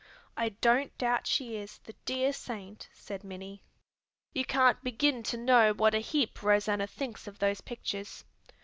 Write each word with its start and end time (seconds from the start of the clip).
"I 0.35 0.49
don't 0.61 0.97
doubt 0.97 1.27
she 1.27 1.57
is, 1.57 1.77
the 1.77 1.93
dear 2.05 2.33
saint!" 2.33 2.89
said 2.91 3.23
Minnie. 3.23 3.61
"You 4.33 4.43
can't 4.45 4.83
begin 4.83 5.21
to 5.21 5.37
know 5.37 5.73
what 5.73 5.93
a 5.93 5.99
heap 5.99 6.41
Rosanna 6.41 6.87
thinks 6.87 7.27
of 7.27 7.37
those 7.37 7.61
pictures. 7.61 8.25